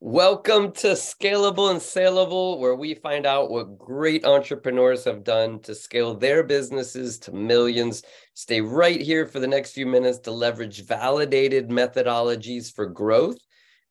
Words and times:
Welcome 0.00 0.70
to 0.74 0.92
Scalable 0.92 1.72
and 1.72 1.82
Saleable, 1.82 2.60
where 2.60 2.76
we 2.76 2.94
find 2.94 3.26
out 3.26 3.50
what 3.50 3.76
great 3.76 4.24
entrepreneurs 4.24 5.04
have 5.04 5.24
done 5.24 5.58
to 5.62 5.74
scale 5.74 6.14
their 6.14 6.44
businesses 6.44 7.18
to 7.18 7.32
millions. 7.32 8.04
Stay 8.34 8.60
right 8.60 9.00
here 9.00 9.26
for 9.26 9.40
the 9.40 9.48
next 9.48 9.72
few 9.72 9.86
minutes 9.86 10.20
to 10.20 10.30
leverage 10.30 10.86
validated 10.86 11.68
methodologies 11.68 12.72
for 12.72 12.86
growth 12.86 13.38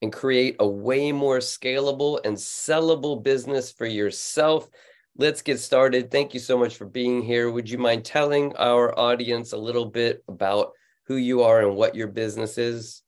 and 0.02 0.14
create 0.14 0.56
a 0.60 0.68
way 0.68 1.12
more 1.12 1.39
scalable 1.39 2.21
and 2.24 2.38
sellable 2.38 3.21
business 3.21 3.74
for 3.74 3.86
yourself. 3.86 4.70
Let's 5.18 5.42
get 5.42 5.60
started. 5.60 6.10
Thank 6.10 6.34
you 6.34 6.39
so 6.39 6.58
much 6.58 6.78
for 6.78 6.86
being 6.86 7.21
here. 7.21 7.52
Would 7.52 7.70
you 7.70 7.80
mind 7.80 8.05
telling 8.05 8.55
our 8.55 8.98
audience 8.98 9.52
a 9.52 9.58
little 9.58 9.88
bit 9.88 10.24
about 10.30 10.71
who 11.08 11.18
you 11.18 11.44
are 11.44 11.68
and 11.68 11.76
what 11.76 11.96
your 11.96 12.08
business 12.08 12.58
is? 12.58 13.04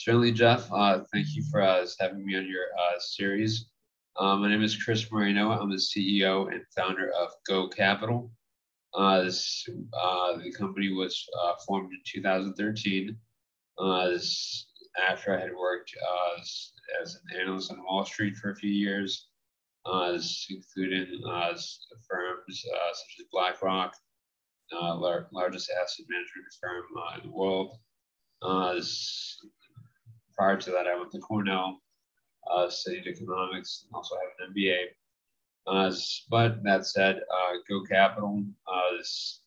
Certainly, 0.00 0.30
Jeff. 0.30 0.70
Uh, 0.70 1.00
thank 1.12 1.34
you 1.34 1.42
for 1.50 1.60
uh, 1.60 1.84
having 1.98 2.24
me 2.24 2.36
on 2.36 2.46
your 2.46 2.66
uh, 2.78 3.00
series. 3.00 3.66
Um, 4.16 4.42
my 4.42 4.48
name 4.48 4.62
is 4.62 4.80
Chris 4.80 5.10
Moreno. 5.10 5.50
I'm 5.50 5.70
the 5.70 5.76
CEO 5.76 6.52
and 6.52 6.62
founder 6.76 7.10
of 7.20 7.32
Go 7.48 7.66
Capital. 7.68 8.30
Uh, 8.94 9.22
this, 9.22 9.68
uh, 9.92 10.36
the 10.36 10.52
company 10.52 10.92
was 10.92 11.26
uh, 11.42 11.54
formed 11.66 11.90
in 11.90 11.98
2013. 12.06 13.16
This, 14.04 14.66
after 15.10 15.36
I 15.36 15.40
had 15.40 15.50
worked 15.52 15.92
as, 16.38 16.72
as, 17.02 17.16
an 17.16 17.40
analyst 17.40 17.72
on 17.72 17.82
Wall 17.82 18.04
Street 18.04 18.36
for 18.36 18.52
a 18.52 18.56
few 18.56 18.70
years, 18.70 19.26
including 19.84 21.08
firms 22.08 22.62
such 22.62 23.16
as 23.18 23.26
BlackRock, 23.32 23.94
largest 24.70 25.72
asset 25.72 26.06
management 26.08 26.46
firm 26.60 26.84
in 27.16 27.30
the 27.30 27.36
world. 27.36 27.78
This, 28.76 29.40
prior 30.38 30.56
to 30.56 30.70
that, 30.70 30.86
I 30.86 30.96
went 30.96 31.10
to 31.12 31.18
Cornell, 31.18 31.82
uh, 32.50 32.70
studied 32.70 33.08
economics, 33.08 33.86
also 33.92 34.14
have 34.14 34.48
an 34.48 34.54
MBA. 34.54 34.84
Uh, 35.66 35.92
but 36.30 36.62
that 36.62 36.86
said, 36.86 37.16
uh, 37.16 37.56
Go 37.68 37.82
Capital, 37.84 38.44
uh, 38.66 38.96
this, 38.96 39.40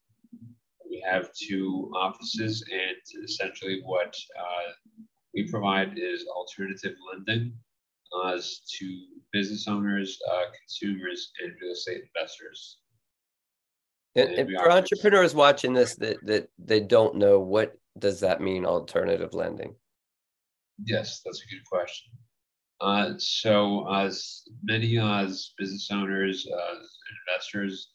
we 0.88 1.04
have 1.10 1.32
two 1.34 1.92
offices, 1.96 2.64
and 2.72 3.24
essentially 3.24 3.82
what 3.86 4.14
uh, 4.38 4.72
we 5.34 5.50
provide 5.50 5.98
is 5.98 6.26
alternative 6.28 6.96
lending 7.12 7.54
uh, 8.24 8.38
to 8.38 9.06
business 9.32 9.68
owners, 9.70 10.20
consumers, 10.60 11.32
and 11.42 11.54
real 11.62 11.72
estate 11.72 12.02
investors. 12.16 12.80
And, 14.16 14.30
and 14.32 14.50
for 14.58 14.70
entrepreneurs 14.70 15.34
watching 15.34 15.74
this 15.74 15.96
that, 15.96 16.18
that 16.26 16.50
they 16.60 16.82
don't 16.82 17.16
know, 17.16 17.40
what 17.40 17.78
does 17.98 18.20
that 18.20 18.42
mean, 18.42 18.66
alternative 18.66 19.34
lending? 19.34 19.74
Yes, 20.86 21.22
that's 21.24 21.44
a 21.44 21.48
good 21.54 21.64
question. 21.66 22.12
Uh, 22.80 23.14
so, 23.18 23.88
as 23.94 24.44
many 24.64 24.98
as 24.98 25.54
business 25.58 25.90
owners, 25.92 26.48
uh, 26.52 26.76
investors, 27.28 27.94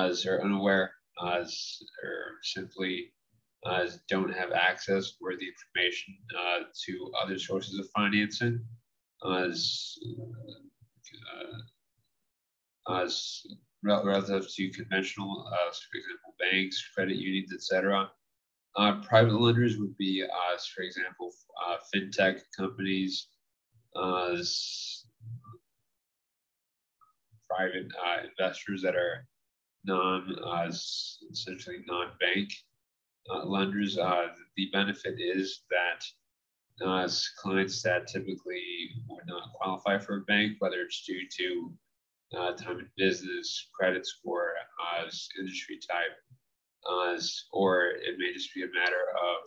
as 0.00 0.24
are 0.24 0.42
unaware, 0.42 0.90
as 1.34 1.78
or 2.02 2.38
simply 2.42 3.12
as 3.66 4.00
don't 4.08 4.32
have 4.32 4.52
access 4.52 5.14
or 5.20 5.32
the 5.36 5.46
information 5.46 6.14
uh, 6.38 6.60
to 6.86 7.10
other 7.22 7.38
sources 7.38 7.78
of 7.78 7.88
financing, 7.90 8.64
as 9.42 9.98
uh, 12.88 12.94
as 13.02 13.42
relative 13.82 14.46
to 14.54 14.70
conventional, 14.70 15.46
uh, 15.48 15.70
for 15.70 15.98
example, 15.98 16.34
banks, 16.38 16.88
credit 16.94 17.16
unions, 17.16 17.52
etc. 17.52 18.10
Uh, 18.76 19.00
private 19.00 19.40
lenders 19.40 19.78
would 19.78 19.96
be, 19.96 20.22
uh, 20.22 20.58
for 20.74 20.82
example, 20.82 21.32
uh, 21.66 21.76
fintech 21.94 22.40
companies, 22.56 23.28
uh, 23.94 24.36
private 27.48 27.86
uh, 28.04 28.18
investors 28.28 28.82
that 28.82 28.94
are 28.94 29.26
non, 29.84 30.36
uh, 30.44 30.70
essentially 31.30 31.78
non-bank 31.86 32.50
lenders. 33.44 33.96
the 33.96 34.68
benefit 34.72 35.14
is 35.18 35.62
that 35.70 36.04
clients 37.40 37.82
that 37.82 38.06
typically 38.06 38.90
would 39.08 39.26
not 39.26 39.52
qualify 39.54 39.96
for 39.96 40.18
a 40.18 40.20
bank, 40.22 40.56
whether 40.58 40.82
it's 40.82 41.02
due 41.06 41.26
to 41.38 41.72
time 42.62 42.78
in 42.80 42.88
business, 42.98 43.68
credit 43.74 44.06
score, 44.06 44.52
industry 45.38 45.78
type, 45.88 46.12
uh, 46.90 47.18
or 47.52 47.86
it 47.86 48.16
may 48.18 48.32
just 48.32 48.54
be 48.54 48.62
a 48.62 48.72
matter 48.72 49.04
of 49.16 49.38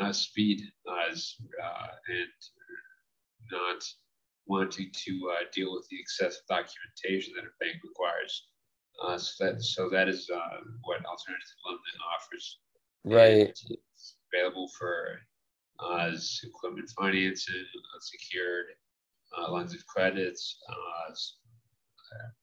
uh, 0.00 0.06
uh, 0.06 0.12
speed 0.12 0.62
as 1.08 1.34
uh, 1.62 1.86
and 2.08 2.28
not 3.52 3.82
wanting 4.46 4.90
to 4.92 5.30
uh, 5.32 5.44
deal 5.52 5.72
with 5.72 5.86
the 5.90 5.98
excessive 5.98 6.42
documentation 6.48 7.32
that 7.36 7.44
a 7.44 7.52
bank 7.60 7.76
requires. 7.82 8.48
so 9.18 9.44
that 9.44 9.62
so 9.62 9.88
that 9.88 10.08
is 10.08 10.28
what 10.82 11.04
alternative 11.04 11.58
lending 11.66 12.00
offers. 12.14 12.60
Right. 13.04 13.58
And 13.68 13.78
it's 13.94 14.16
available 14.32 14.68
for 14.78 15.20
uh, 15.80 16.10
equipment 16.44 16.90
financing, 16.96 17.66
unsecured 17.94 18.66
uh, 19.36 19.50
lines 19.50 19.74
of 19.74 19.84
credits, 19.86 20.58
uh, 20.68 21.14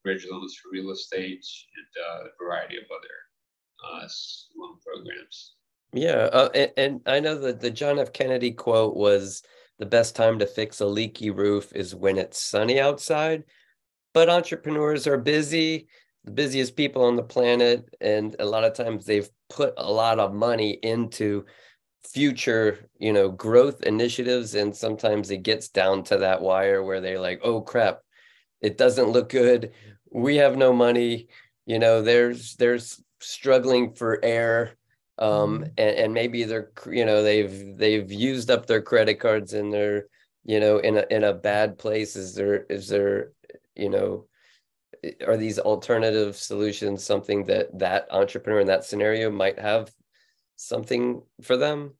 bridge 0.04 0.26
loans 0.30 0.56
for 0.56 0.70
real 0.72 0.90
estate, 0.90 1.44
and 1.76 2.22
uh, 2.22 2.24
a 2.26 2.44
variety 2.44 2.76
of 2.76 2.84
other 2.90 4.02
uh, 4.04 4.08
loan 4.56 4.76
programs. 4.84 5.54
Yeah, 5.92 6.28
uh, 6.32 6.48
and, 6.54 6.70
and, 6.76 7.00
I 7.06 7.20
know 7.20 7.38
that 7.38 7.60
the 7.60 7.70
John 7.70 7.98
F. 7.98 8.12
Kennedy 8.12 8.52
quote 8.52 8.96
was 8.96 9.42
the 9.78 9.86
best 9.86 10.16
time 10.16 10.38
to 10.38 10.46
fix 10.46 10.80
a 10.80 10.86
leaky 10.86 11.30
roof 11.30 11.72
is 11.74 11.94
when 11.94 12.16
it's 12.16 12.42
sunny 12.42 12.80
outside. 12.80 13.44
But 14.14 14.30
entrepreneurs 14.30 15.06
are 15.06 15.18
busy, 15.18 15.88
the 16.24 16.30
busiest 16.30 16.76
people 16.76 17.04
on 17.04 17.16
the 17.16 17.22
planet, 17.22 17.84
and 18.00 18.36
a 18.38 18.44
lot 18.44 18.64
of 18.64 18.74
times 18.74 19.04
they've 19.04 19.28
put 19.50 19.74
a 19.76 19.90
lot 19.90 20.18
of 20.18 20.32
money 20.32 20.78
into 20.82 21.44
future, 22.04 22.88
you 22.98 23.12
know, 23.12 23.30
growth 23.30 23.82
initiatives, 23.82 24.54
and 24.54 24.74
sometimes 24.74 25.30
it 25.30 25.42
gets 25.42 25.68
down 25.68 26.04
to 26.04 26.18
that 26.18 26.40
wire 26.40 26.82
where 26.82 27.00
they're 27.00 27.20
like, 27.20 27.40
"Oh 27.42 27.60
crap, 27.60 28.00
it 28.62 28.78
doesn't 28.78 29.10
look 29.10 29.28
good. 29.28 29.72
We 30.10 30.36
have 30.36 30.56
no 30.56 30.72
money 30.72 31.28
you 31.66 31.78
know 31.78 32.02
there's 32.02 32.54
there's 32.56 33.02
struggling 33.20 33.92
for 33.94 34.24
air 34.24 34.76
um 35.18 35.60
mm-hmm. 35.60 35.62
and, 35.78 35.96
and 35.96 36.14
maybe 36.14 36.44
they're 36.44 36.70
you 36.90 37.04
know 37.04 37.22
they've 37.22 37.76
they've 37.76 38.10
used 38.10 38.50
up 38.50 38.66
their 38.66 38.82
credit 38.82 39.20
cards 39.20 39.52
and 39.52 39.72
they're 39.72 40.06
you 40.44 40.58
know 40.58 40.78
in 40.78 40.98
a 40.98 41.04
in 41.10 41.24
a 41.24 41.34
bad 41.34 41.78
place. 41.78 42.16
Is 42.16 42.34
there 42.34 42.64
is 42.68 42.88
there 42.88 43.32
you 43.76 43.90
know 43.90 44.26
are 45.26 45.36
these 45.36 45.58
alternative 45.58 46.36
solutions 46.36 47.04
something 47.04 47.44
that 47.46 47.76
that 47.78 48.06
entrepreneur 48.10 48.60
in 48.60 48.66
that 48.68 48.84
scenario 48.84 49.30
might 49.30 49.58
have 49.58 49.92
something 50.56 51.22
for 51.42 51.56
them? 51.56 51.94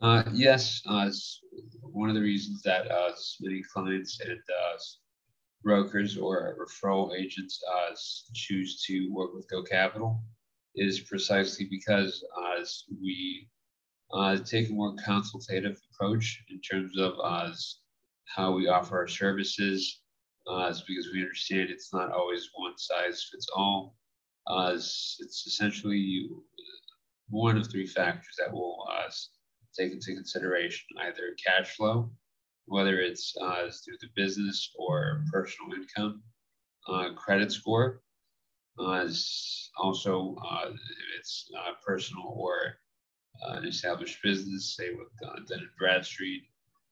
Uh, 0.00 0.24
yes 0.32 0.82
uh, 0.86 1.10
one 1.82 2.08
of 2.08 2.14
the 2.14 2.20
reasons 2.20 2.62
that 2.62 2.90
uh, 2.90 3.12
many 3.40 3.62
clients 3.62 4.18
and 4.20 4.38
uh, 4.38 4.78
brokers 5.62 6.16
or 6.16 6.56
referral 6.58 7.16
agents 7.16 7.62
uh, 7.70 7.94
choose 8.34 8.82
to 8.86 9.12
work 9.12 9.34
with 9.34 9.48
Go 9.50 9.62
Capital 9.62 10.22
is 10.76 11.00
precisely 11.00 11.66
because 11.70 12.24
uh, 12.36 12.64
we 13.02 13.48
uh, 14.12 14.36
take 14.38 14.70
a 14.70 14.72
more 14.72 14.94
consultative 15.04 15.80
approach 15.92 16.42
in 16.48 16.60
terms 16.60 16.98
of 16.98 17.14
uh, 17.22 17.50
how 18.24 18.52
we 18.52 18.68
offer 18.68 18.98
our 18.98 19.08
services. 19.08 20.00
It's 20.46 20.80
because 20.80 21.08
we 21.12 21.22
understand 21.22 21.70
it's 21.70 21.92
not 21.92 22.10
always 22.10 22.48
one 22.54 22.76
size 22.76 23.28
fits 23.30 23.46
all. 23.54 23.96
It's, 24.48 25.16
it's, 25.20 25.46
essentially 25.46 26.28
one 27.28 27.56
of 27.56 27.70
three 27.70 27.86
factors 27.86 28.34
that 28.38 28.52
will 28.52 28.84
take 29.78 29.92
into 29.92 30.14
consideration 30.14 30.86
either 31.00 31.36
cash 31.44 31.76
flow, 31.76 32.10
whether 32.70 33.00
it's 33.00 33.34
uh, 33.42 33.68
through 33.84 33.96
the 34.00 34.06
business 34.14 34.70
or 34.78 35.24
personal 35.32 35.74
income, 35.74 36.22
uh, 36.88 37.12
credit 37.16 37.50
score, 37.50 38.00
uh, 38.78 39.08
also 39.76 40.36
uh, 40.48 40.70
it's 41.18 41.50
uh, 41.58 41.72
personal 41.84 42.32
or 42.36 42.54
uh, 43.44 43.54
an 43.54 43.66
established 43.66 44.22
business, 44.22 44.76
say 44.76 44.90
with 44.90 45.08
Dun 45.20 45.44
and 45.50 45.68
Bradstreet. 45.80 46.44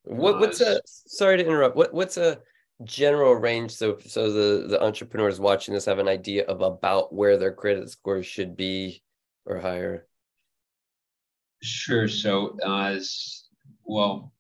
What, 0.03 0.41
what's 0.41 0.61
a 0.61 0.81
sorry 0.85 1.37
to 1.37 1.47
interrupt? 1.47 1.77
What 1.77 1.95
what's 1.95 2.17
a 2.17 2.41
general 2.85 3.35
range 3.35 3.71
so 3.71 3.99
so 4.05 4.33
the 4.33 4.67
the 4.67 4.83
entrepreneurs 4.83 5.39
watching 5.39 5.75
this 5.75 5.85
have 5.85 5.99
an 6.01 6.09
idea 6.09 6.45
of 6.47 6.61
about 6.61 7.15
where 7.15 7.37
their 7.37 7.53
credit 7.53 7.89
score 7.89 8.25
should 8.25 8.57
be 8.57 9.01
or 9.47 9.61
higher? 9.61 10.09
Sure. 11.63 12.09
So 12.09 12.57
as 12.67 13.49
well, 13.85 14.33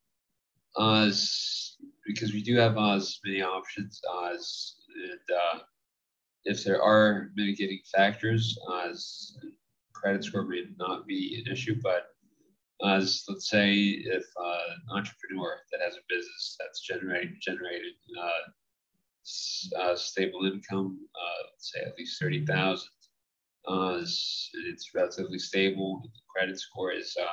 Oz 0.78 1.76
because 2.06 2.32
we 2.32 2.42
do 2.42 2.56
have 2.56 2.78
as 2.78 3.19
many 3.25 3.42
options. 3.42 4.00
as, 4.26 4.76
and 5.10 5.36
uh, 5.36 5.58
if 6.44 6.64
there 6.64 6.82
are 6.82 7.30
mitigating 7.34 7.80
factors, 7.94 8.58
Oz 8.69 9.38
credit 9.92 10.25
score 10.25 10.44
may 10.44 10.64
not 10.78 11.06
be 11.06 11.42
an 11.44 11.52
issue, 11.52 11.76
but 11.82 12.06
Oz, 12.80 13.25
let's 13.28 13.50
say 13.50 13.75
if 13.75 14.25
uh, 14.40 14.58
an 14.75 14.96
entrepreneur 14.96 15.58
that 15.72 15.80
has 15.82 15.94
a 15.94 16.06
business 16.08 16.56
that's 16.58 16.80
generating 16.80 17.36
generated 17.40 17.94
uh, 18.19 19.80
uh, 19.80 19.96
stable 19.96 20.46
income, 20.46 20.98
uh, 21.14 21.46
say 21.58 21.80
at 21.80 21.98
least 21.98 22.20
30,000. 22.20 22.88
Uh, 23.66 23.98
it's, 24.00 24.50
it's 24.66 24.94
relatively 24.94 25.38
stable. 25.38 26.00
The 26.02 26.20
credit 26.34 26.58
score 26.58 26.92
is 26.92 27.14
uh, 27.20 27.26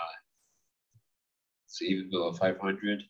it's 1.65 1.81
even 1.81 2.09
below 2.09 2.33
500 2.33 3.03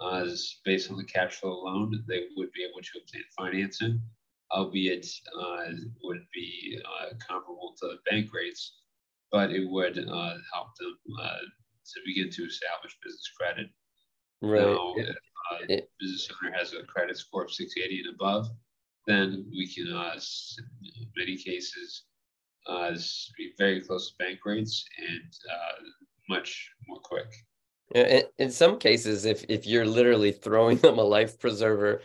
uh, 0.00 0.22
is 0.24 0.60
based 0.64 0.90
on 0.90 0.96
the 0.96 1.04
cash 1.04 1.36
flow 1.36 1.52
alone, 1.52 2.02
they 2.08 2.22
would 2.36 2.50
be 2.52 2.64
able 2.64 2.80
to 2.80 2.98
obtain 3.00 3.22
financing, 3.36 4.00
albeit 4.50 5.06
uh, 5.38 5.64
would 6.02 6.24
be 6.32 6.80
uh, 6.84 7.14
comparable 7.26 7.74
to 7.80 7.96
bank 8.10 8.32
rates, 8.32 8.78
but 9.30 9.50
it 9.50 9.68
would 9.68 9.98
uh, 9.98 10.34
help 10.52 10.68
them 10.78 10.96
uh, 11.22 11.38
to 11.84 12.00
begin 12.06 12.30
to 12.30 12.44
establish 12.44 12.96
business 13.04 13.30
credit. 13.38 13.68
Right. 14.42 14.62
Now, 14.62 14.94
if 14.96 15.16
uh, 15.52 15.58
it, 15.68 15.90
business 16.00 16.30
owner 16.42 16.56
has 16.56 16.72
a 16.72 16.84
credit 16.84 17.18
score 17.18 17.44
of 17.44 17.52
680 17.52 18.04
and 18.06 18.14
above, 18.14 18.48
then 19.06 19.46
we 19.50 19.66
can, 19.72 19.86
in 19.88 21.06
many 21.16 21.36
cases, 21.36 22.04
be 23.36 23.52
very 23.58 23.80
close 23.80 24.10
to 24.10 24.16
bank 24.18 24.38
rates 24.44 24.84
and 24.98 25.34
much 26.28 26.70
more 26.86 27.00
quick. 27.00 27.34
In, 27.94 28.22
in 28.38 28.50
some 28.50 28.78
cases, 28.78 29.24
if 29.24 29.44
if 29.48 29.66
you're 29.66 29.86
literally 29.86 30.32
throwing 30.32 30.76
them 30.84 30.98
a 30.98 31.02
life 31.02 31.38
preserver 31.38 32.02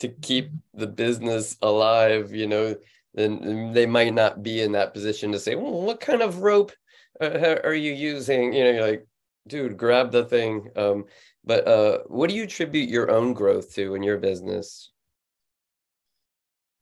to 0.00 0.08
keep 0.08 0.50
the 0.74 0.86
business 0.86 1.56
alive, 1.62 2.34
you 2.34 2.46
know, 2.46 2.76
then 3.14 3.72
they 3.72 3.86
might 3.86 4.14
not 4.14 4.42
be 4.42 4.60
in 4.60 4.72
that 4.72 4.94
position 4.94 5.32
to 5.32 5.38
say, 5.38 5.54
"Well, 5.54 5.82
what 5.82 6.00
kind 6.00 6.22
of 6.22 6.38
rope 6.38 6.72
uh, 7.20 7.56
are 7.64 7.74
you 7.74 7.92
using?" 7.92 8.52
You 8.52 8.64
know, 8.64 8.70
you're 8.70 8.86
like, 8.86 9.06
"Dude, 9.46 9.76
grab 9.76 10.10
the 10.12 10.24
thing." 10.24 10.68
Um, 10.76 11.04
but 11.44 11.66
uh, 11.68 11.98
what 12.08 12.28
do 12.28 12.36
you 12.36 12.44
attribute 12.44 12.88
your 12.88 13.10
own 13.10 13.32
growth 13.32 13.74
to 13.74 13.94
in 13.94 14.02
your 14.02 14.18
business? 14.18 14.90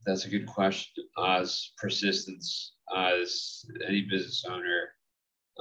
That's 0.06 0.26
a 0.26 0.30
good 0.30 0.46
question. 0.46 1.04
As 1.18 1.72
persistence, 1.78 2.74
as 2.94 3.64
any 3.86 4.06
business 4.10 4.44
owner, 4.48 4.94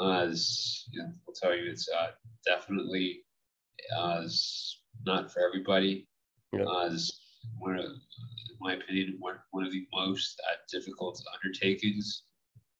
as 0.01 0.85
you 0.91 1.01
know, 1.01 1.09
I'll 1.27 1.33
tell 1.33 1.55
you, 1.55 1.69
it's 1.69 1.87
uh, 1.89 2.11
definitely 2.45 3.21
uh, 3.95 4.23
not 5.05 5.31
for 5.31 5.41
everybody. 5.47 6.07
Yeah. 6.51 6.63
Uh, 6.63 6.95
one 7.57 7.77
of, 7.77 7.85
in 7.85 8.57
my 8.59 8.73
opinion, 8.75 9.15
one, 9.19 9.35
one 9.51 9.65
of 9.65 9.71
the 9.71 9.85
most 9.93 10.41
uh, 10.49 10.55
difficult 10.71 11.21
undertakings 11.35 12.23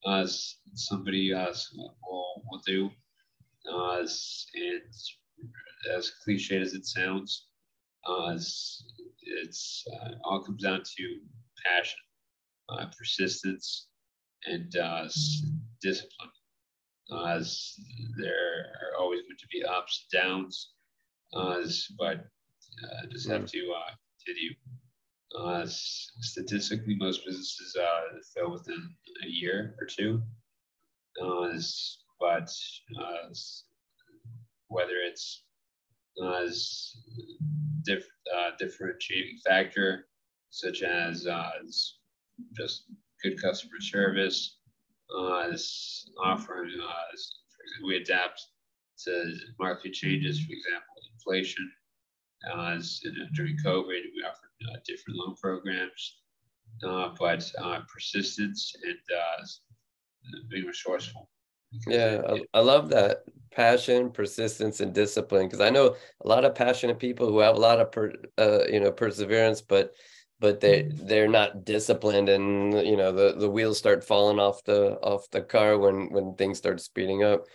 as 0.08 0.58
somebody 0.74 1.34
as 1.34 1.70
will, 1.76 2.44
will 2.50 2.62
do. 2.66 2.90
Uh, 3.72 4.00
and 4.00 4.82
as 5.96 6.12
cliche 6.24 6.62
as 6.62 6.74
it 6.74 6.86
sounds, 6.86 7.48
uh, 8.08 8.34
it's 9.22 9.86
uh, 9.94 10.12
all 10.24 10.44
comes 10.44 10.62
down 10.62 10.82
to 10.84 11.20
passion, 11.66 12.00
uh, 12.70 12.86
persistence, 12.98 13.88
and 14.46 14.76
uh, 14.76 15.08
discipline 15.82 16.30
as 17.12 17.74
there 18.18 18.72
are 18.82 19.02
always 19.02 19.22
going 19.22 19.38
to 19.38 19.48
be 19.52 19.64
ups 19.64 20.08
and 20.14 20.22
downs, 20.22 20.74
as 21.58 21.88
but 21.98 22.18
uh, 22.84 23.08
just 23.12 23.30
have 23.30 23.46
to 23.46 23.74
uh, 23.76 23.92
continue. 24.26 24.54
Uh, 25.38 25.66
statistically, 25.66 26.96
most 27.00 27.26
businesses 27.26 27.76
uh, 27.80 28.18
fail 28.36 28.52
within 28.52 28.96
a 29.26 29.28
year 29.28 29.76
or 29.82 29.88
two. 29.88 30.22
Uh, 31.22 31.58
but 32.20 32.50
uh, 33.00 33.34
whether 34.68 34.96
it's 35.08 35.44
uh, 36.24 36.46
diff, 37.84 38.06
uh, 38.36 38.52
differentiating 38.60 39.38
factor, 39.46 40.08
such 40.50 40.84
as 40.84 41.26
uh, 41.28 41.50
just 42.56 42.86
good 43.24 43.42
customer 43.42 43.80
service, 43.82 44.58
uh, 45.18 45.50
this 45.50 46.10
offering, 46.24 46.72
uh, 46.82 47.86
we 47.86 47.98
adapt 47.98 48.42
to 49.06 49.34
market 49.60 49.94
changes, 49.94 50.40
for 50.40 50.52
example, 50.54 50.96
inflation. 51.14 51.72
Uh, 52.52 52.76
as, 52.78 53.00
during 53.34 53.58
COVID, 53.66 53.88
we 53.88 54.24
offered 54.28 54.50
uh, 54.70 54.78
different 54.86 55.18
loan 55.20 55.36
programs, 55.36 56.18
uh, 56.86 57.10
but 57.18 57.50
uh, 57.62 57.80
persistence 57.94 58.76
and 58.84 60.50
being 60.50 60.66
resourceful. 60.66 61.30
Yeah, 61.88 62.22
I, 62.28 62.42
I 62.54 62.60
love 62.62 62.90
that 62.90 63.24
passion, 63.52 64.12
persistence, 64.12 64.80
and 64.80 64.94
discipline 64.94 65.48
because 65.48 65.62
I 65.62 65.70
know 65.70 65.96
a 66.24 66.28
lot 66.28 66.46
of 66.46 66.56
passionate 66.56 67.00
people 67.00 67.28
who 67.28 67.40
have 67.40 67.56
a 67.56 67.60
lot 67.60 67.80
of 67.80 67.92
per, 67.92 68.14
uh, 68.38 68.66
you 68.70 68.80
know 68.80 68.92
perseverance, 68.92 69.62
but 69.62 69.94
but 70.40 70.60
they 70.60 70.84
mm-hmm. 70.84 71.08
they're 71.08 71.28
not 71.28 71.66
disciplined 71.66 72.30
and 72.30 72.74
you 72.86 72.98
know 72.98 73.12
the 73.12 73.36
the 73.38 73.50
wheels 73.50 73.78
start 73.78 74.04
falling 74.04 74.40
off 74.40 74.64
the 74.64 74.94
off 75.02 75.30
the 75.32 75.42
car 75.42 75.78
when 75.78 76.12
when 76.12 76.36
things 76.36 76.58
start 76.58 76.82
speeding 76.82 77.24
up 77.24 77.46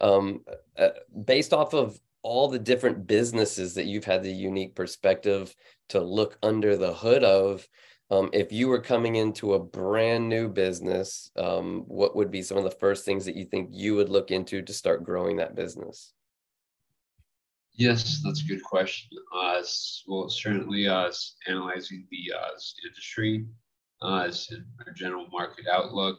um, 0.00 0.44
uh, 0.76 0.90
based 1.24 1.52
off 1.52 1.74
of 1.74 1.98
all 2.22 2.48
the 2.48 2.58
different 2.58 3.06
businesses 3.06 3.74
that 3.74 3.86
you've 3.86 4.04
had 4.04 4.22
the 4.22 4.32
unique 4.32 4.74
perspective 4.74 5.54
to 5.88 6.00
look 6.00 6.38
under 6.42 6.76
the 6.76 6.92
hood 6.92 7.24
of 7.24 7.66
um, 8.10 8.30
if 8.32 8.52
you 8.52 8.68
were 8.68 8.80
coming 8.80 9.16
into 9.16 9.54
a 9.54 9.58
brand 9.58 10.28
new 10.28 10.48
business 10.48 11.30
um, 11.36 11.84
what 11.86 12.16
would 12.16 12.30
be 12.30 12.42
some 12.42 12.56
of 12.56 12.64
the 12.64 12.70
first 12.70 13.04
things 13.04 13.24
that 13.24 13.36
you 13.36 13.44
think 13.44 13.70
you 13.72 13.94
would 13.94 14.08
look 14.08 14.30
into 14.30 14.62
to 14.62 14.72
start 14.72 15.04
growing 15.04 15.36
that 15.36 15.54
business 15.54 16.12
Yes, 17.78 18.20
that's 18.24 18.42
a 18.42 18.44
good 18.44 18.64
question. 18.64 19.08
Uh, 19.32 19.62
well, 20.08 20.28
certainly 20.28 20.88
uh, 20.88 21.12
analyzing 21.46 22.08
the 22.10 22.36
uh, 22.36 22.50
industry, 22.84 23.46
uh, 24.02 24.28
our 24.84 24.92
general 24.96 25.28
market 25.30 25.66
outlook, 25.72 26.18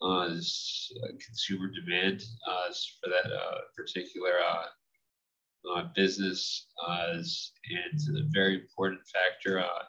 uh, 0.00 0.28
consumer 0.28 1.72
demand 1.74 2.22
uh, 2.48 2.68
for 3.02 3.10
that 3.10 3.32
uh, 3.32 3.58
particular 3.76 4.34
uh, 4.48 5.76
uh, 5.76 5.88
business, 5.96 6.68
and 6.86 8.18
a 8.18 8.22
very 8.30 8.54
important 8.54 9.00
factor. 9.08 9.58
Uh, 9.58 9.84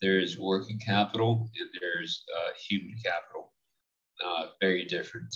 there's 0.00 0.38
working 0.38 0.78
capital 0.78 1.50
and 1.60 1.68
there's 1.82 2.24
human 2.66 2.94
capital. 3.04 3.52
Very 4.58 4.86
different. 4.86 5.34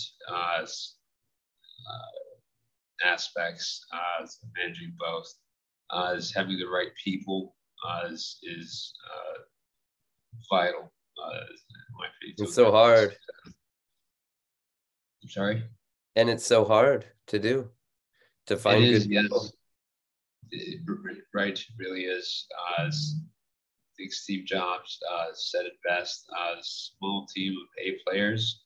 Aspects 3.05 3.85
uh, 3.93 4.25
managing 4.57 4.93
both. 4.99 5.27
Uh, 5.91 6.13
is 6.15 6.31
having 6.31 6.59
the 6.59 6.67
right 6.67 6.91
people 7.03 7.55
uh, 7.83 8.07
is, 8.11 8.37
is 8.43 8.93
uh, 9.11 9.39
vital. 10.51 10.91
Uh, 11.17 11.39
it's 12.37 12.53
so 12.53 12.71
hard. 12.71 13.15
I'm 15.23 15.29
sorry. 15.29 15.63
And 16.15 16.29
it's 16.29 16.45
so 16.45 16.63
hard 16.63 17.05
to 17.27 17.39
do, 17.39 17.69
to 18.45 18.55
find 18.55 18.83
it 18.83 18.91
is, 18.91 19.07
good 19.07 19.23
people. 19.23 19.43
Yes. 19.43 19.53
It, 20.51 20.81
right, 21.33 21.59
really 21.79 22.03
is. 22.03 22.45
Uh, 22.77 22.83
I 22.83 22.89
think 23.97 24.11
Steve 24.11 24.45
Jobs 24.45 24.99
uh, 25.11 25.27
said 25.33 25.65
it 25.65 25.73
best: 25.87 26.25
a 26.29 26.57
small 26.61 27.25
team 27.33 27.53
of 27.53 27.67
A 27.83 27.97
players 28.05 28.63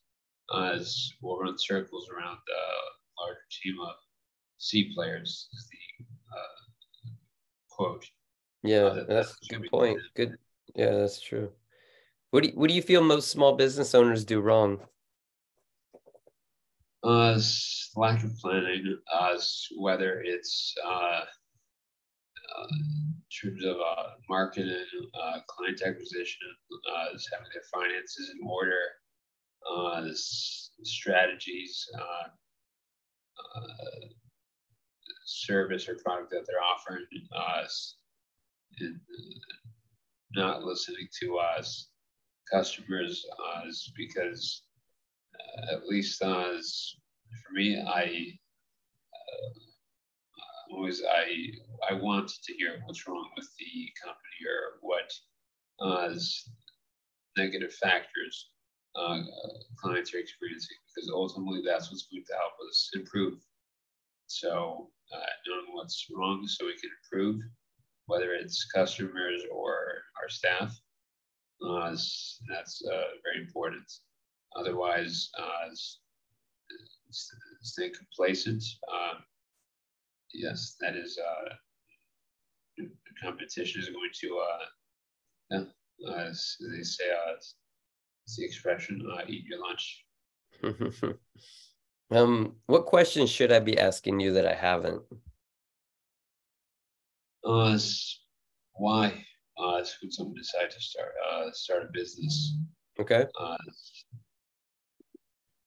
uh, 0.52 0.78
will 1.22 1.38
run 1.38 1.58
circles 1.58 2.08
around 2.10 2.36
a 2.36 3.22
larger 3.22 3.40
team 3.62 3.76
of 3.80 3.94
C 4.64 4.90
players 4.94 5.46
is 5.52 5.68
the 5.70 6.04
uh, 6.34 7.12
quote. 7.68 8.06
Yeah, 8.62 8.84
uh, 8.84 9.04
that's 9.06 9.36
a 9.50 9.58
good 9.58 9.70
point. 9.70 10.00
Good. 10.16 10.38
Yeah, 10.74 10.92
that's 10.92 11.20
true. 11.20 11.50
What 12.30 12.44
do 12.44 12.48
you, 12.48 12.54
what 12.54 12.68
do 12.68 12.74
you 12.74 12.80
feel 12.80 13.02
most 13.02 13.30
small 13.30 13.56
business 13.56 13.94
owners 13.94 14.24
do 14.24 14.40
wrong? 14.40 14.80
Uh, 17.02 17.38
lack 17.94 18.24
of 18.24 18.34
planning. 18.38 18.98
Uh, 19.12 19.36
whether 19.76 20.22
it's 20.24 20.74
uh, 20.82 20.88
uh, 20.88 22.66
in 22.70 23.22
terms 23.42 23.64
of 23.66 23.76
uh, 23.76 24.12
marketing, 24.30 24.86
uh, 25.22 25.40
client 25.46 25.82
acquisition, 25.84 26.40
uh, 26.90 27.08
having 27.32 27.50
their 27.52 27.64
finances 27.70 28.32
in 28.34 28.48
order, 28.48 28.80
uh, 29.70 30.08
strategies, 30.82 31.86
uh, 31.98 32.28
uh, 33.58 34.08
service 35.24 35.88
or 35.88 35.96
product 35.96 36.30
that 36.30 36.44
they're 36.46 36.62
offering 36.62 37.06
us 37.36 37.96
and 38.80 38.98
not 40.34 40.64
listening 40.64 41.08
to 41.20 41.38
us 41.38 41.88
customers 42.50 43.24
us 43.66 43.90
because 43.96 44.62
uh, 45.34 45.74
at 45.74 45.86
least 45.86 46.20
us 46.22 46.96
for 47.42 47.54
me 47.54 47.80
i 47.88 48.32
uh, 49.14 50.74
always 50.74 51.02
i 51.10 51.26
i 51.90 51.94
want 51.94 52.28
to 52.28 52.52
hear 52.54 52.82
what's 52.84 53.06
wrong 53.08 53.28
with 53.36 53.48
the 53.58 53.88
company 54.02 54.40
or 54.48 54.78
what 54.80 55.12
uh, 55.80 56.14
negative 57.36 57.72
factors 57.74 58.50
uh, 58.96 59.18
clients 59.76 60.14
are 60.14 60.18
experiencing 60.18 60.76
because 60.94 61.10
ultimately 61.10 61.62
that's 61.64 61.90
what's 61.90 62.06
going 62.12 62.24
to 62.24 62.34
help 62.34 62.52
us 62.68 62.90
improve 62.94 63.34
so 64.26 64.90
uh, 65.12 65.30
knowing 65.46 65.66
what's 65.72 66.06
wrong 66.14 66.46
so 66.46 66.66
we 66.66 66.76
can 66.78 66.90
improve, 67.02 67.40
whether 68.06 68.32
it's 68.32 68.66
customers 68.74 69.42
or 69.52 70.02
our 70.20 70.28
staff. 70.28 70.76
Uh, 71.64 71.90
that's 71.90 72.82
uh, 72.92 73.02
very 73.22 73.44
important. 73.44 73.84
Otherwise, 74.56 75.30
uh, 75.38 75.68
stay 77.62 77.90
complacent. 77.90 78.62
Um, 78.92 79.22
yes, 80.32 80.76
that 80.80 80.96
is 80.96 81.18
uh, 81.18 82.84
competition 83.22 83.80
is 83.80 83.88
going 83.88 84.10
to, 84.20 84.38
uh, 84.38 84.64
yeah, 85.50 86.26
as 86.28 86.56
they 86.60 86.82
say, 86.82 87.04
it's 87.36 88.36
the 88.36 88.44
expression, 88.44 89.06
eat 89.28 89.44
your 89.44 89.60
lunch. 89.60 90.04
um, 92.16 92.56
what 92.66 92.86
questions 92.86 93.30
should 93.30 93.52
I 93.52 93.60
be 93.60 93.78
asking 93.78 94.20
you 94.20 94.32
that 94.32 94.46
I 94.46 94.54
haven't? 94.54 95.02
Uh, 97.44 97.78
why? 98.74 99.24
Uh, 99.58 99.84
would 100.02 100.12
someone 100.12 100.36
decide 100.36 100.70
to 100.70 100.80
start 100.80 101.12
uh, 101.30 101.50
start 101.52 101.84
a 101.84 101.88
business? 101.92 102.56
Okay. 102.98 103.26
Uh, 103.40 103.56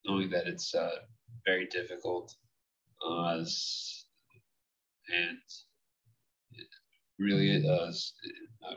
knowing 0.05 0.29
that 0.29 0.47
it's 0.47 0.73
uh, 0.73 0.95
very 1.45 1.67
difficult, 1.67 2.33
uh, 3.05 3.37
and 3.37 3.47
it 6.51 6.67
really 7.19 7.51
is 7.51 7.65
uh, 7.65 7.91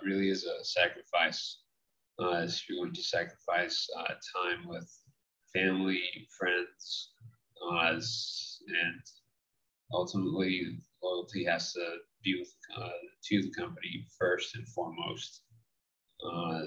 really 0.05 0.31
is 0.31 0.45
a 0.45 0.65
sacrifice. 0.65 1.59
Uh, 2.21 2.43
if 2.43 2.69
you're 2.69 2.85
going 2.85 2.95
to 2.95 3.03
sacrifice 3.03 3.89
uh, 3.99 4.09
time 4.09 4.69
with 4.69 4.93
family, 5.55 6.03
friends, 6.39 7.13
uh, 7.63 7.93
and 7.93 9.03
ultimately 9.93 10.79
loyalty 11.03 11.45
has 11.45 11.73
to 11.73 11.97
be 12.23 12.37
with 12.39 12.53
uh, 12.77 12.89
to 13.25 13.43
the 13.43 13.51
company 13.51 14.07
first 14.19 14.55
and 14.55 14.67
foremost. 14.69 15.43
Uh, 16.25 16.63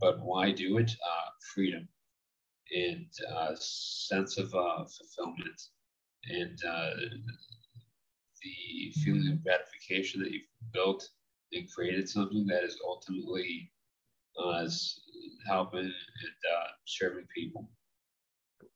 but 0.00 0.20
why 0.22 0.52
do 0.52 0.78
it? 0.78 0.90
Uh, 0.90 1.30
freedom 1.54 1.88
and 2.72 3.06
uh, 3.34 3.54
sense 3.58 4.38
of 4.38 4.54
uh, 4.54 4.84
fulfillment 4.84 5.60
and 6.28 6.58
uh, 6.68 6.90
the 8.42 8.92
feeling 9.02 9.32
of 9.32 9.42
gratification 9.42 10.22
that 10.22 10.30
you've 10.30 10.42
built 10.72 11.08
and 11.52 11.68
created 11.72 12.08
something 12.08 12.46
that 12.46 12.62
is 12.62 12.78
ultimately 12.86 13.70
uh, 14.42 14.68
helping 15.48 15.80
and 15.80 15.92
serving 16.86 17.26
people. 17.34 17.68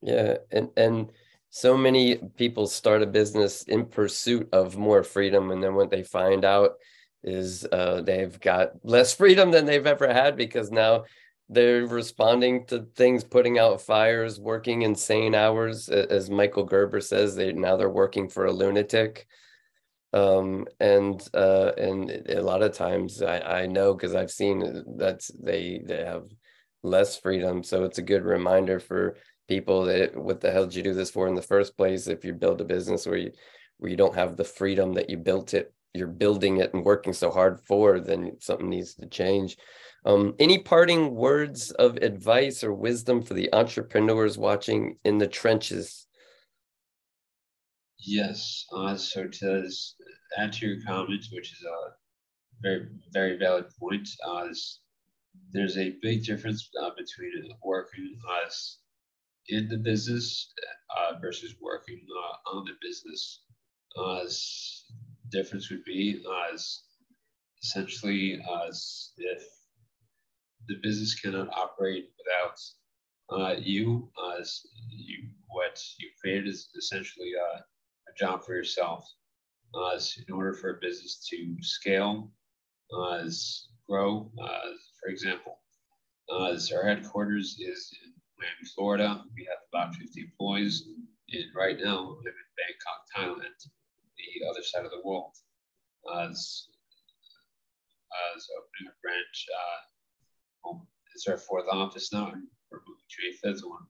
Yeah, 0.03 0.39
and 0.51 0.71
and 0.77 1.11
so 1.51 1.77
many 1.77 2.17
people 2.37 2.67
start 2.67 3.03
a 3.03 3.07
business 3.07 3.63
in 3.63 3.87
pursuit 3.87 4.49
of 4.53 4.77
more 4.77 5.03
freedom 5.05 5.51
and 5.53 5.63
then 5.63 5.75
what 5.77 5.89
they 5.89 6.03
find 6.03 6.45
out 6.45 6.73
is 7.23 7.65
uh, 7.71 8.03
they've 8.03 8.39
got 8.41 8.73
less 8.83 9.15
freedom 9.21 9.51
than 9.51 9.65
they've 9.65 9.87
ever 9.87 10.13
had 10.13 10.37
because 10.37 10.71
now 10.71 11.05
they're 11.49 11.87
responding 11.87 12.67
to 12.67 12.87
things 12.97 13.23
putting 13.23 13.59
out 13.59 13.81
fires 13.81 14.41
working 14.41 14.83
insane 14.83 15.35
hours 15.35 15.89
as 15.89 16.29
michael 16.31 16.65
gerber 16.65 17.01
says 17.01 17.37
they 17.37 17.53
now 17.53 17.77
they're 17.77 17.89
working 17.89 18.29
for 18.29 18.47
a 18.47 18.53
lunatic. 18.53 19.27
Um, 20.13 20.67
and 20.79 21.27
uh, 21.35 21.73
and 21.77 22.09
a 22.29 22.41
lot 22.41 22.63
of 22.63 22.73
times 22.73 23.21
i, 23.21 23.39
I 23.63 23.67
know 23.67 23.95
because 23.95 24.15
i've 24.15 24.31
seen 24.31 24.61
that 24.99 25.29
they 25.43 25.83
they 25.85 26.05
have 26.05 26.25
less 26.85 27.19
freedom 27.19 27.65
so 27.65 27.85
it's 27.85 27.99
a 27.99 28.03
good 28.03 28.25
reminder 28.25 28.79
for 28.79 29.17
people 29.49 29.85
that 29.85 30.17
what 30.17 30.41
the 30.41 30.51
hell 30.51 30.65
did 30.65 30.75
you 30.75 30.83
do 30.83 30.95
this 30.95 31.11
for 31.11 31.29
in 31.29 31.35
the 31.35 31.43
first 31.43 31.77
place? 31.77 32.07
If 32.07 32.25
you 32.25 32.33
build 32.33 32.61
a 32.61 32.65
business 32.65 33.07
where 33.07 33.17
you 33.17 33.33
where 33.79 33.91
you 33.91 33.97
don't 33.97 34.15
have 34.15 34.37
the 34.37 34.45
freedom 34.45 34.95
that 34.95 35.11
you 35.11 35.17
built 35.17 35.55
it 35.55 35.75
you're 35.95 36.09
building 36.09 36.59
it 36.59 36.75
and 36.75 36.85
working 36.85 37.13
so 37.13 37.31
hard 37.31 37.61
for 37.61 38.01
then 38.01 38.37
something 38.41 38.69
needs 38.69 38.95
to 38.95 39.07
change. 39.07 39.57
Um, 40.05 40.35
any 40.39 40.59
parting 40.59 41.15
words 41.15 41.71
of 41.71 41.97
advice 41.99 42.63
or 42.63 42.75
wisdom 42.75 43.23
for 43.23 43.35
the 43.35 43.49
entrepreneurs 43.55 44.37
watching 44.37 44.99
in 45.05 45.19
the 45.19 45.29
trenches? 45.29 46.07
Yes 47.99 48.67
uh, 48.77 48.97
so 48.97 49.27
to 49.27 49.71
add 50.37 50.53
to 50.55 50.67
your 50.67 50.83
comments 50.85 51.31
which 51.33 51.53
is 51.53 51.63
a 51.63 51.91
very 52.61 52.89
very 53.13 53.39
valid 53.39 53.67
point 53.79 54.09
uh, 54.27 54.49
there's 55.53 55.79
a 55.79 55.97
big 56.03 56.25
difference 56.25 56.69
uh, 56.83 56.91
between 56.99 57.49
working 57.63 58.19
as 58.45 58.79
in 59.49 59.69
the 59.69 59.77
business 59.77 60.53
uh, 60.97 61.19
versus 61.21 61.55
working 61.61 62.01
uh, 62.11 62.57
on 62.57 62.65
the 62.65 62.73
business. 62.83 63.43
Uh, 63.97 64.25
difference 65.31 65.71
would 65.71 65.85
be 65.85 66.23
as 66.53 66.83
essentially 67.63 68.41
as 68.67 69.13
if 69.17 69.43
the 70.69 70.77
business 70.83 71.19
cannot 71.19 71.49
operate 71.57 72.09
without 72.19 72.59
uh, 73.33 73.55
you, 73.59 74.11
as 74.39 74.61
you 74.89 75.29
what 75.49 75.81
you 75.99 76.09
created 76.21 76.49
is 76.49 76.69
essentially 76.77 77.33
a, 77.35 77.59
a 77.59 78.15
job 78.19 78.45
for 78.45 78.55
yourself. 78.55 79.07
Uh, 79.75 79.99
so 79.99 80.21
in 80.27 80.35
order 80.35 80.53
for 80.53 80.71
a 80.71 80.81
business 80.81 81.27
to 81.31 81.57
scale, 81.61 82.31
uh, 82.97 83.25
grow, 83.89 84.31
for 85.01 85.09
example, 85.09 85.59
as 86.51 86.71
our 86.73 86.85
headquarters 86.87 87.57
is 87.59 87.91
in 88.05 88.14
Miami, 88.45 88.69
Florida. 88.75 89.25
We 89.35 89.49
have 89.49 89.63
about 89.73 89.97
50 89.97 90.21
employees. 90.21 90.85
And 91.33 91.45
right 91.57 91.79
now, 91.81 92.17
live 92.21 92.37
in 92.37 92.51
Bangkok, 92.61 93.01
Thailand, 93.17 93.57
the 94.21 94.47
other 94.47 94.63
side 94.63 94.85
of 94.85 94.91
the 94.91 95.01
world. 95.03 95.33
As, 96.21 96.69
as 98.37 98.47
opening 98.53 98.93
a 98.93 98.97
branch, 99.01 99.47
uh, 99.49 100.79
it's 101.15 101.27
our 101.27 101.39
fourth 101.39 101.65
office 101.71 102.13
now, 102.13 102.27
we're 102.71 102.81
moving 102.87 103.09
to 103.09 103.29
a 103.29 103.33
fifth 103.41 103.65
one. 103.65 103.87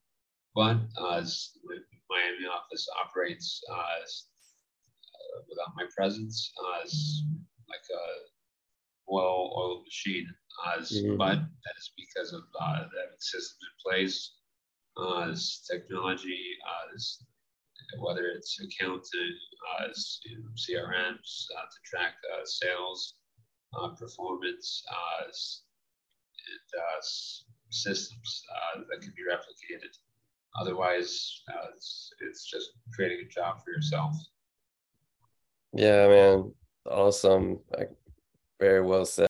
But 0.54 0.78
as 1.16 1.50
the 1.64 1.82
Miami 2.08 2.46
office 2.46 2.87
operates 3.04 3.61
uh, 3.68 4.02
as, 4.04 4.26
uh, 5.11 5.42
without 5.49 5.75
my 5.75 5.87
presence, 5.96 6.52
as 6.84 7.23
like 7.68 7.82
a 7.90 8.04
well-oiled 9.08 9.82
machine. 9.84 10.28
As, 10.78 10.92
mm-hmm. 10.92 11.16
But 11.16 11.38
that 11.38 11.75
is 11.76 11.90
because 11.96 12.32
of 12.32 12.42
uh, 12.61 12.75
having 12.75 13.18
systems 13.18 13.58
in 13.61 13.90
place 13.90 14.30
as 15.22 15.62
technology, 15.70 16.38
as 16.94 17.18
whether 17.98 18.26
it's 18.26 18.58
accounting, 18.60 19.36
as 19.88 20.20
you 20.24 20.38
know, 20.38 20.48
CRMs 20.54 21.46
uh, 21.56 21.62
to 21.62 21.78
track 21.84 22.14
uh, 22.32 22.44
sales, 22.44 23.14
uh, 23.78 23.88
performance, 23.88 24.82
as 25.28 25.60
systems 27.70 28.42
that 28.90 29.00
can 29.00 29.12
be 29.16 29.22
replicated. 29.22 29.90
Otherwise, 30.60 31.42
it's, 31.74 32.10
it's 32.20 32.44
just 32.48 32.70
creating 32.94 33.26
a 33.26 33.28
job 33.28 33.58
for 33.64 33.70
yourself. 33.70 34.14
Yeah, 35.72 36.06
man. 36.06 36.52
Awesome. 36.88 37.58
Very 38.60 38.82
well 38.82 39.04
said. 39.04 39.22